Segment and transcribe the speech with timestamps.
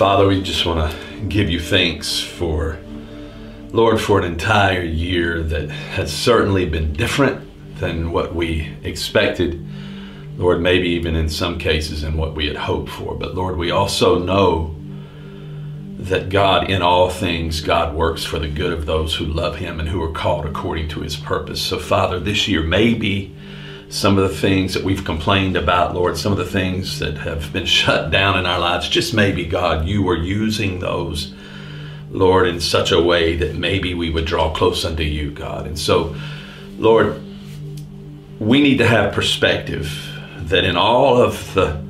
[0.00, 2.78] Father, we just want to give you thanks for,
[3.70, 7.46] Lord, for an entire year that has certainly been different
[7.78, 9.62] than what we expected.
[10.38, 13.14] Lord, maybe even in some cases in what we had hoped for.
[13.14, 14.74] But Lord, we also know
[15.98, 19.78] that God, in all things, God works for the good of those who love Him
[19.80, 21.60] and who are called according to His purpose.
[21.60, 23.36] So, Father, this year, maybe
[23.90, 27.52] some of the things that we've complained about, Lord, some of the things that have
[27.52, 31.34] been shut down in our lives, just maybe, God, you were using those,
[32.10, 35.66] Lord, in such a way that maybe we would draw close unto you, God.
[35.66, 36.14] And so,
[36.78, 37.20] Lord,
[38.38, 39.92] we need to have perspective
[40.38, 41.82] that in all of the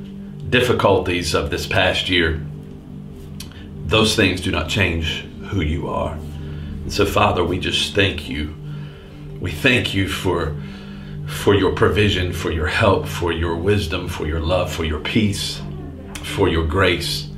[0.49, 2.43] difficulties of this past year,
[3.85, 6.13] those things do not change who you are.
[6.13, 8.55] And so, Father, we just thank you.
[9.39, 10.55] We thank you for
[11.31, 15.61] for your provision, for your help, for your wisdom, for your love, for your peace,
[16.21, 17.29] for your grace,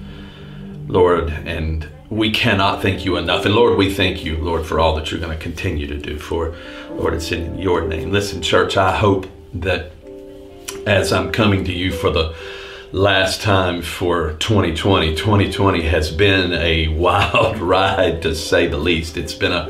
[0.88, 1.30] Lord.
[1.30, 3.46] And we cannot thank you enough.
[3.46, 6.18] And Lord, we thank you, Lord, for all that you're going to continue to do.
[6.18, 6.56] For,
[6.92, 8.12] Lord, it's in your name.
[8.12, 9.92] Listen, church, I hope that
[10.86, 12.36] as I'm coming to you for the
[12.92, 19.18] last time for 2020, 2020 has been a wild ride to say the least.
[19.18, 19.68] It's been a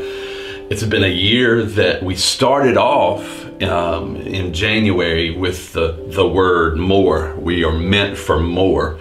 [0.70, 6.78] it's been a year that we started off um, in January with the, the word
[6.78, 7.36] more.
[7.36, 9.00] We are meant for more.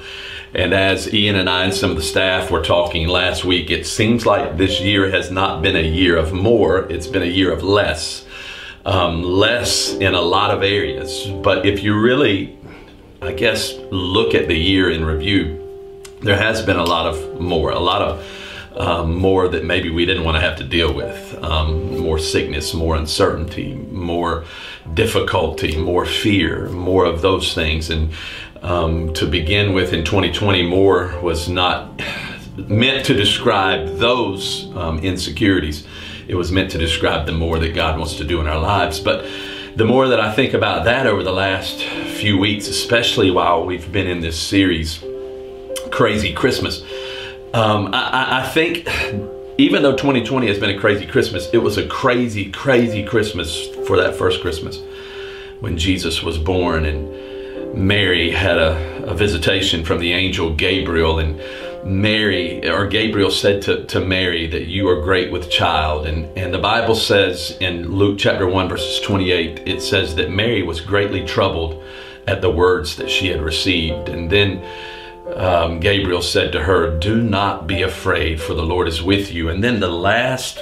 [0.55, 3.87] And as Ian and I and some of the staff were talking last week, it
[3.87, 7.53] seems like this year has not been a year of more, it's been a year
[7.53, 8.27] of less.
[8.85, 11.27] Um, less in a lot of areas.
[11.43, 12.59] But if you really,
[13.23, 15.61] I guess, look at the year in review,
[16.21, 18.27] there has been a lot of more, a lot of
[18.77, 21.39] um, more that maybe we didn't want to have to deal with.
[21.43, 24.45] Um, more sickness, more uncertainty, more
[24.95, 27.91] difficulty, more fear, more of those things.
[27.91, 28.13] And
[28.63, 32.01] um, to begin with in 2020, more was not
[32.57, 35.87] meant to describe those um, insecurities.
[36.29, 39.01] It was meant to describe the more that God wants to do in our lives.
[39.01, 39.27] But
[39.75, 43.91] the more that I think about that over the last few weeks, especially while we've
[43.91, 45.03] been in this series,
[45.91, 46.83] Crazy Christmas,
[47.55, 48.89] um, I, I think
[49.59, 53.97] even though 2020 has been a crazy Christmas, it was a crazy, crazy Christmas for
[53.99, 54.81] that first Christmas
[55.61, 57.09] when Jesus was born and
[57.75, 61.41] Mary had a, a visitation from the angel Gabriel and
[61.85, 66.07] Mary or Gabriel said to, to Mary that you are great with child.
[66.07, 70.63] And, and the Bible says in Luke chapter 1 verses 28 it says that Mary
[70.63, 71.83] was greatly troubled
[72.27, 74.09] at the words that she had received.
[74.09, 74.63] And then
[75.37, 79.49] um, Gabriel said to her, Do not be afraid, for the Lord is with you.
[79.49, 80.59] And then the last,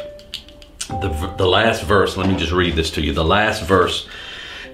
[0.89, 3.13] the, the last verse, let me just read this to you.
[3.13, 4.09] The last verse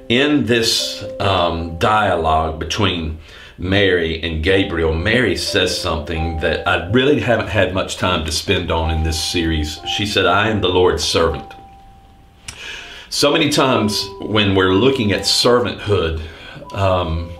[0.08, 3.18] in this um, dialogue between
[3.58, 8.70] Mary and Gabriel, Mary says something that I really haven't had much time to spend
[8.70, 9.80] on in this series.
[9.86, 11.52] She said, I am the Lord's servant.
[13.08, 16.20] So many times when we're looking at servanthood,
[16.72, 17.30] um,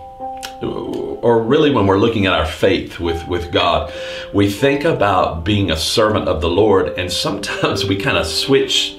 [0.63, 3.93] or really when we're looking at our faith with, with God,
[4.33, 8.97] we think about being a servant of the Lord, and sometimes we kind of switch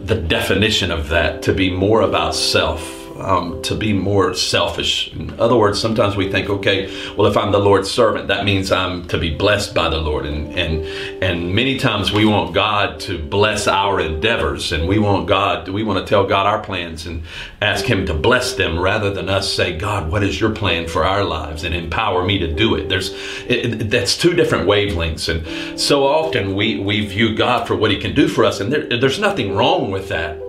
[0.00, 5.12] the definition of that to be more about self um, to be more selfish.
[5.12, 6.86] In other words, sometimes we think, okay,
[7.16, 10.26] well, if I'm the Lord's servant, that means I'm to be blessed by the Lord.
[10.26, 10.84] And and
[11.22, 15.82] and many times we want God to bless our endeavors, and we want God, we
[15.82, 17.22] want to tell God our plans and
[17.60, 21.04] ask Him to bless them, rather than us say, God, what is your plan for
[21.04, 22.88] our lives, and empower me to do it.
[22.88, 23.14] There's
[23.46, 27.98] it, that's two different wavelengths, and so often we we view God for what He
[28.00, 30.39] can do for us, and there, there's nothing wrong with that.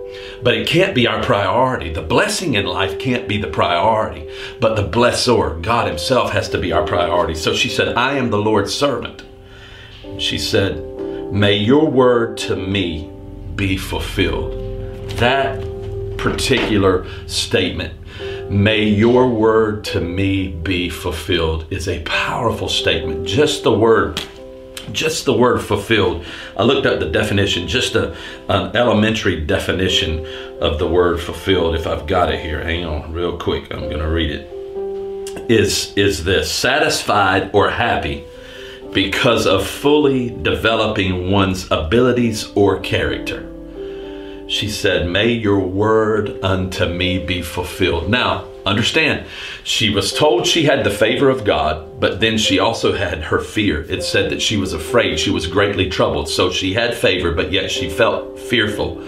[0.42, 1.92] But it can't be our priority.
[1.92, 4.28] The blessing in life can't be the priority,
[4.60, 7.34] but the blessor, God Himself, has to be our priority.
[7.34, 9.22] So she said, I am the Lord's servant.
[10.18, 10.84] She said,
[11.32, 13.10] May your word to me
[13.54, 14.52] be fulfilled.
[15.18, 15.60] That
[16.18, 17.94] particular statement,
[18.50, 23.26] may your word to me be fulfilled, is a powerful statement.
[23.26, 24.22] Just the word
[24.92, 26.24] just the word fulfilled.
[26.56, 28.16] I looked up the definition, just a,
[28.48, 30.26] an elementary definition
[30.60, 31.74] of the word fulfilled.
[31.74, 33.72] If I've got it here, hang on real quick.
[33.72, 35.50] I'm going to read it.
[35.50, 38.24] Is, is this satisfied or happy
[38.92, 43.48] because of fully developing one's abilities or character?
[44.48, 48.10] She said, May your word unto me be fulfilled.
[48.10, 49.26] Now, Understand,
[49.64, 53.40] she was told she had the favor of God, but then she also had her
[53.40, 53.82] fear.
[53.82, 56.28] It said that she was afraid, she was greatly troubled.
[56.28, 59.00] So she had favor, but yet she felt fearful.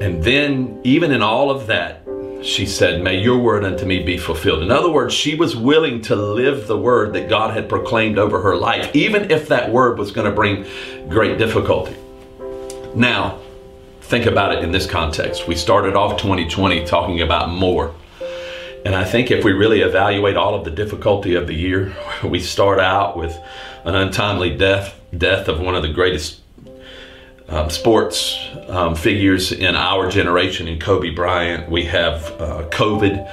[0.00, 2.02] And then, even in all of that,
[2.42, 4.62] she said, May your word unto me be fulfilled.
[4.62, 8.40] In other words, she was willing to live the word that God had proclaimed over
[8.40, 10.66] her life, even if that word was going to bring
[11.08, 11.94] great difficulty.
[12.94, 13.38] Now,
[14.00, 15.46] think about it in this context.
[15.46, 17.94] We started off 2020 talking about more.
[18.84, 21.94] And I think if we really evaluate all of the difficulty of the year,
[22.24, 23.38] we start out with
[23.84, 26.40] an untimely death, death of one of the greatest
[27.48, 28.38] um, sports
[28.68, 31.68] um, figures in our generation in Kobe Bryant.
[31.68, 33.28] We have uh, COVID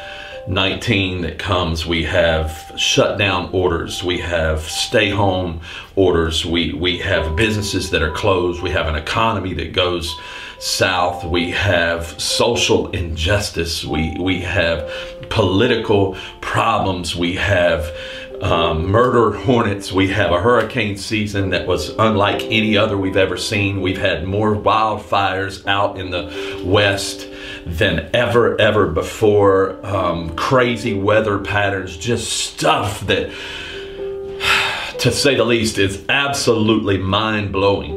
[0.48, 1.86] 19 that comes.
[1.86, 4.04] We have shutdown orders.
[4.04, 5.62] We have stay home
[5.96, 6.46] orders.
[6.46, 8.62] We, we have businesses that are closed.
[8.62, 10.18] We have an economy that goes
[10.59, 11.24] south.
[11.24, 13.86] We have social injustice.
[13.86, 14.92] We, we have
[15.30, 17.15] political problems.
[17.15, 17.95] We have
[18.42, 19.92] um, murder hornets.
[19.92, 23.81] We have a hurricane season that was unlike any other we've ever seen.
[23.81, 27.27] We've had more wildfires out in the west
[27.65, 29.83] than ever, ever before.
[29.86, 33.31] Um, crazy weather patterns, just stuff that,
[35.00, 37.97] to say the least, is absolutely mind blowing.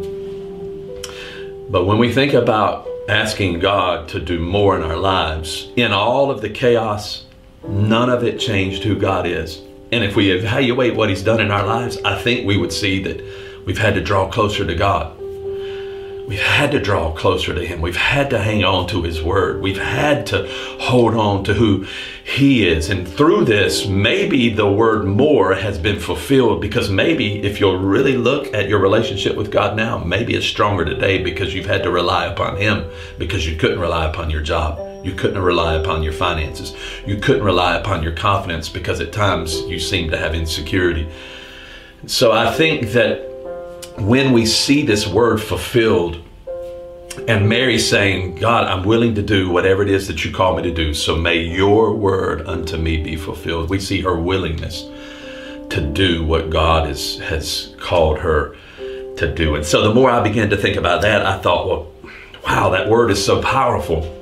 [1.70, 6.28] But when we think about asking God to do more in our lives, in all
[6.28, 7.26] of the chaos,
[7.64, 9.62] none of it changed who God is.
[9.92, 13.00] And if we evaluate what He's done in our lives, I think we would see
[13.04, 13.24] that
[13.66, 15.16] we've had to draw closer to God.
[16.26, 17.80] We've had to draw closer to Him.
[17.80, 19.62] We've had to hang on to His Word.
[19.62, 20.48] We've had to
[20.80, 21.86] hold on to who
[22.30, 22.90] He is.
[22.90, 28.16] And through this, maybe the word more has been fulfilled because maybe if you'll really
[28.16, 31.90] look at your relationship with God now, maybe it's stronger today because you've had to
[31.90, 32.88] rely upon Him
[33.18, 34.78] because you couldn't rely upon your job.
[35.04, 36.76] You couldn't rely upon your finances.
[37.04, 41.08] You couldn't rely upon your confidence because at times you seem to have insecurity.
[42.06, 43.26] So I think that
[43.98, 46.22] when we see this word fulfilled,
[47.26, 50.62] and Mary saying, God, I'm willing to do whatever it is that you call me
[50.62, 50.94] to do.
[50.94, 53.68] So may your word unto me be fulfilled.
[53.68, 54.84] We see her willingness
[55.70, 58.56] to do what God is, has called her
[59.16, 59.56] to do.
[59.56, 61.92] And so the more I began to think about that, I thought, well,
[62.44, 64.16] wow, that word is so powerful.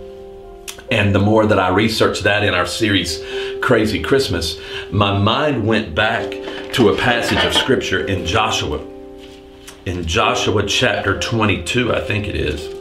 [0.90, 3.22] And the more that I researched that in our series,
[3.60, 4.58] Crazy Christmas,
[4.90, 6.30] my mind went back
[6.72, 8.82] to a passage of scripture in Joshua.
[9.84, 12.77] In Joshua chapter 22, I think it is.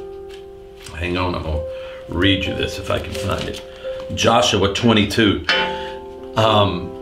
[0.96, 3.62] Hang on, I'm going to read you this if I can find it.
[4.16, 5.46] Joshua 22.
[6.36, 6.97] Um,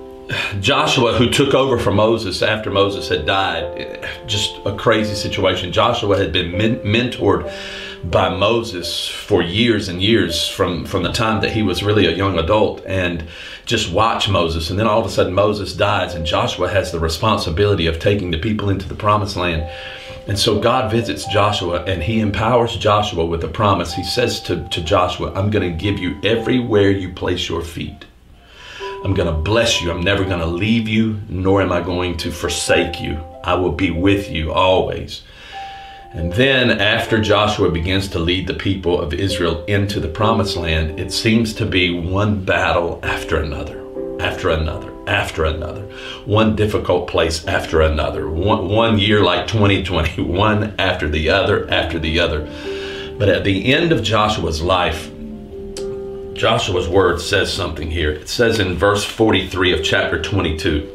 [0.60, 5.72] Joshua, who took over from Moses after Moses had died, just a crazy situation.
[5.72, 7.51] Joshua had been men- mentored
[8.04, 12.16] by Moses for years and years from, from the time that he was really a
[12.16, 13.24] young adult and
[13.66, 14.69] just watch Moses.
[14.69, 18.31] And then all of a sudden Moses dies and Joshua has the responsibility of taking
[18.31, 19.69] the people into the promised land.
[20.27, 23.94] And so God visits Joshua and he empowers Joshua with a promise.
[23.94, 28.06] He says to, to Joshua, I'm going to give you everywhere you place your feet.
[29.06, 29.92] I'm going to bless you.
[29.92, 33.24] I'm never going to leave you, nor am I going to forsake you.
[33.44, 35.22] I will be with you always.
[36.13, 41.00] And then, after Joshua begins to lead the people of Israel into the promised land,
[41.00, 43.80] it seems to be one battle after another,
[44.19, 45.84] after another, after another,
[46.25, 52.00] one difficult place after another, one, one year like 2020, one after the other, after
[52.00, 52.46] the other.
[53.19, 55.12] But at the end of Joshua's life,
[56.36, 58.12] Joshua's word says something here.
[58.12, 60.92] It says in verse 43 of chapter 22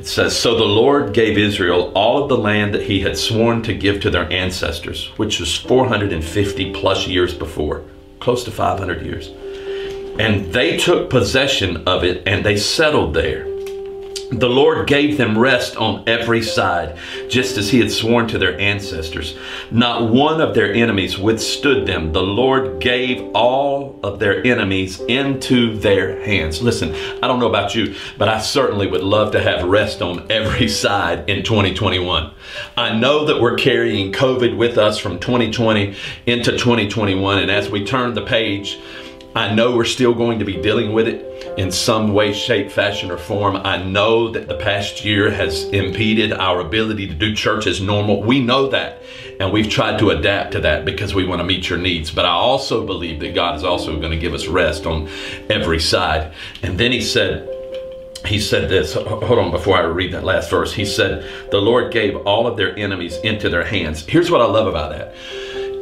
[0.00, 3.62] it says, So the Lord gave Israel all of the land that he had sworn
[3.64, 7.84] to give to their ancestors, which was 450 plus years before,
[8.18, 9.28] close to 500 years.
[10.18, 13.49] And they took possession of it and they settled there.
[14.32, 16.96] The Lord gave them rest on every side,
[17.28, 19.36] just as He had sworn to their ancestors.
[19.72, 22.12] Not one of their enemies withstood them.
[22.12, 26.62] The Lord gave all of their enemies into their hands.
[26.62, 30.30] Listen, I don't know about you, but I certainly would love to have rest on
[30.30, 32.30] every side in 2021.
[32.76, 35.96] I know that we're carrying COVID with us from 2020
[36.26, 38.78] into 2021, and as we turn the page,
[39.34, 43.10] I know we're still going to be dealing with it in some way, shape, fashion,
[43.10, 43.56] or form.
[43.56, 48.22] I know that the past year has impeded our ability to do church as normal.
[48.22, 49.02] We know that,
[49.38, 52.10] and we've tried to adapt to that because we want to meet your needs.
[52.10, 55.08] But I also believe that God is also going to give us rest on
[55.48, 56.32] every side.
[56.62, 57.48] And then he said,
[58.26, 60.74] he said this, hold on before I read that last verse.
[60.74, 64.04] He said, The Lord gave all of their enemies into their hands.
[64.04, 65.14] Here's what I love about that.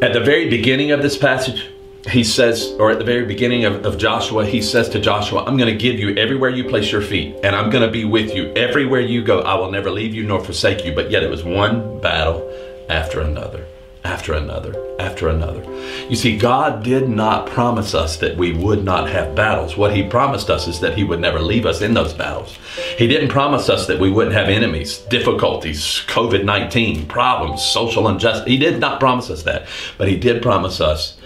[0.03, 1.69] At the very beginning of this passage,
[2.07, 5.57] he says, or at the very beginning of, of Joshua, he says to Joshua, I'm
[5.57, 8.35] going to give you everywhere you place your feet, and I'm going to be with
[8.35, 9.41] you everywhere you go.
[9.41, 10.95] I will never leave you nor forsake you.
[10.95, 12.49] But yet it was one battle
[12.89, 13.67] after another.
[14.05, 15.63] after another after another.
[16.09, 19.77] You see, God did not promise us that we would not have battles.
[19.77, 22.59] What He promised us is that He would never leave us in those battles.
[22.97, 28.47] He didn't promise us that we wouldn't have enemies, difficulties, COVID 19, problems, social injustice.
[28.47, 29.69] He did not promise us that.
[29.99, 31.18] But He did promise us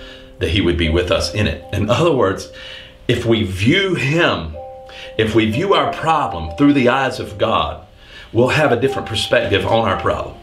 [0.43, 1.65] that He would be with us in it.
[1.73, 2.53] In other words,
[3.09, 4.57] if we view Him,
[5.17, 7.87] if we view our problem through the eyes of God,
[8.33, 10.37] we'll have a different perspective on our problem.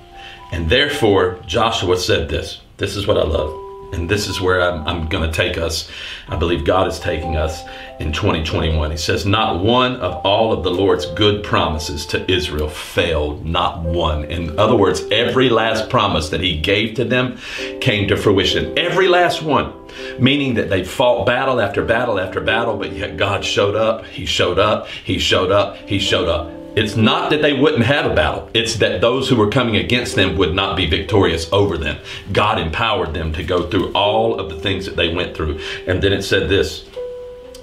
[0.51, 2.61] And therefore, Joshua said this.
[2.77, 3.68] This is what I love.
[3.91, 5.89] And this is where I'm, I'm going to take us.
[6.27, 7.63] I believe God is taking us
[7.99, 8.91] in 2021.
[8.91, 13.81] He says, Not one of all of the Lord's good promises to Israel failed, not
[13.81, 14.25] one.
[14.25, 17.39] In other words, every last promise that He gave to them
[17.81, 18.77] came to fruition.
[18.77, 19.73] Every last one.
[20.19, 24.05] Meaning that they fought battle after battle after battle, but yet God showed up.
[24.05, 24.87] He showed up.
[24.87, 25.77] He showed up.
[25.77, 26.58] He showed up.
[26.75, 28.49] It's not that they wouldn't have a battle.
[28.53, 31.97] It's that those who were coming against them would not be victorious over them.
[32.31, 35.59] God empowered them to go through all of the things that they went through.
[35.87, 36.87] And then it said this.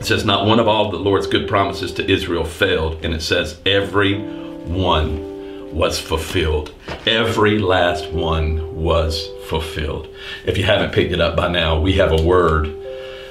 [0.01, 3.05] It says, Not one of all the Lord's good promises to Israel failed.
[3.05, 6.75] And it says, Every one was fulfilled.
[7.07, 10.09] Every last one was fulfilled.
[10.45, 12.75] If you haven't picked it up by now, we have a word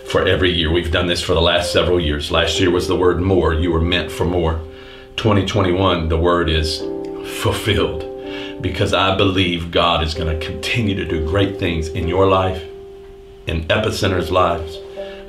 [0.07, 0.71] for every year.
[0.71, 2.31] We've done this for the last several years.
[2.31, 3.53] Last year was the word more.
[3.53, 4.61] You were meant for more.
[5.17, 6.79] 2021, the word is
[7.41, 8.01] fulfilled
[8.61, 12.63] because I believe God is going to continue to do great things in your life,
[13.47, 14.77] in Epicenter's lives.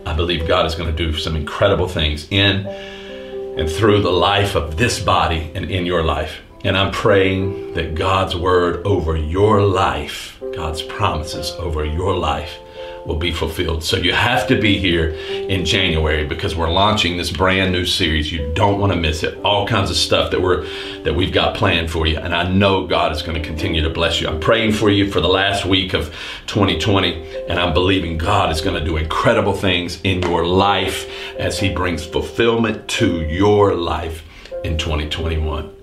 [0.05, 4.55] I believe God is going to do some incredible things in and through the life
[4.55, 6.41] of this body and in your life.
[6.65, 12.59] And I'm praying that God's word over your life, God's promises over your life,
[13.07, 13.85] will be fulfilled.
[13.85, 18.33] So you have to be here in January because we're launching this brand new series.
[18.33, 19.39] You don't want to miss it.
[19.45, 20.67] All kinds of stuff that we're
[21.05, 22.19] that we've got planned for you.
[22.19, 24.29] And I know God is going to continue to bless you.
[24.29, 26.07] I'm praying for you for the last week of
[26.47, 31.09] 2020 and I'm believing God is going to do incredible things in your life
[31.39, 34.25] as he brings fulfillment to your life
[34.65, 35.76] in 2021.